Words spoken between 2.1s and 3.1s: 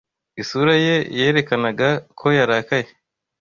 ko yarakaye.